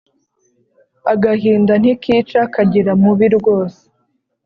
agahinda 1.13 1.73
ntikica 1.81 2.41
kagira 2.53 2.91
mubi 3.01 3.27
rwose 3.37 3.81